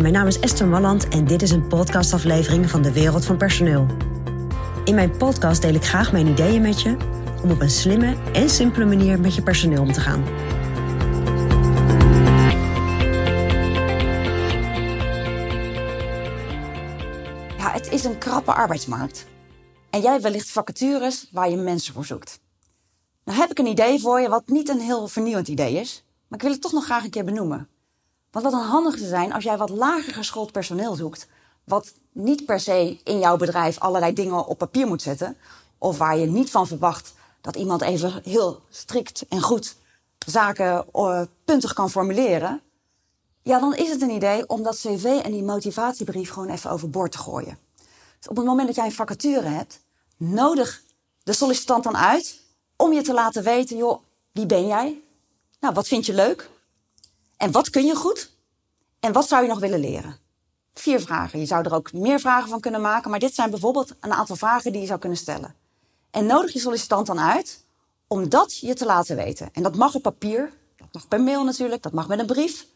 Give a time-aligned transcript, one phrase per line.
[0.00, 3.86] Mijn naam is Esther Malland en dit is een podcastaflevering van de Wereld van Personeel.
[4.84, 6.96] In mijn podcast deel ik graag mijn ideeën met je
[7.42, 10.24] om op een slimme en simpele manier met je personeel om te gaan.
[17.58, 19.26] Ja, het is een krappe arbeidsmarkt.
[19.90, 22.40] En jij wellicht vacatures waar je mensen voor zoekt.
[23.24, 26.38] Nou heb ik een idee voor je wat niet een heel vernieuwend idee is, maar
[26.38, 27.68] ik wil het toch nog graag een keer benoemen.
[28.30, 31.26] Want wat een handig te zijn als jij wat lager geschoold personeel zoekt,
[31.64, 35.36] wat niet per se in jouw bedrijf allerlei dingen op papier moet zetten,
[35.78, 39.76] of waar je niet van verwacht dat iemand even heel strikt en goed
[40.26, 42.60] zaken uh, puntig kan formuleren,
[43.42, 47.12] ja, dan is het een idee om dat cv en die motivatiebrief gewoon even overboord
[47.12, 47.58] te gooien.
[48.18, 49.80] Dus op het moment dat jij een vacature hebt,
[50.16, 50.82] nodig
[51.22, 52.40] de sollicitant dan uit
[52.76, 54.02] om je te laten weten, joh,
[54.32, 55.02] wie ben jij?
[55.60, 56.50] Nou, wat vind je leuk?
[57.36, 58.34] En wat kun je goed?
[59.00, 60.18] En wat zou je nog willen leren?
[60.74, 61.38] Vier vragen.
[61.38, 64.36] Je zou er ook meer vragen van kunnen maken, maar dit zijn bijvoorbeeld een aantal
[64.36, 65.54] vragen die je zou kunnen stellen.
[66.10, 67.64] En nodig je sollicitant dan uit
[68.06, 69.48] om dat je te laten weten.
[69.52, 72.66] En dat mag op papier, dat mag per mail natuurlijk, dat mag met een brief,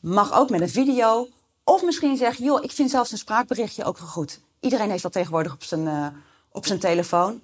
[0.00, 1.28] mag ook met een video.
[1.64, 4.40] Of misschien zeg joh, ik vind zelfs een spraakberichtje ook wel goed.
[4.60, 6.06] Iedereen heeft dat tegenwoordig op zijn, uh,
[6.50, 7.42] op zijn telefoon.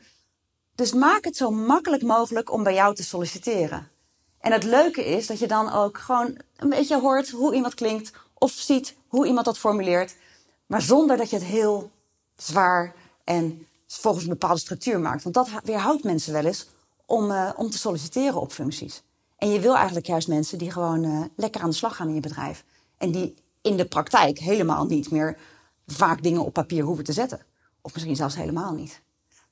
[0.75, 3.91] Dus maak het zo makkelijk mogelijk om bij jou te solliciteren.
[4.43, 8.13] En het leuke is dat je dan ook gewoon een beetje hoort hoe iemand klinkt
[8.35, 10.17] of ziet hoe iemand dat formuleert,
[10.67, 11.91] maar zonder dat je het heel
[12.37, 15.23] zwaar en volgens een bepaalde structuur maakt.
[15.23, 16.69] Want dat weerhoudt mensen wel eens
[17.07, 19.03] om, uh, om te solliciteren op functies.
[19.37, 22.15] En je wil eigenlijk juist mensen die gewoon uh, lekker aan de slag gaan in
[22.15, 22.65] je bedrijf.
[22.99, 25.37] En die in de praktijk helemaal niet meer
[25.87, 27.41] vaak dingen op papier hoeven te zetten.
[27.81, 29.01] Of misschien zelfs helemaal niet.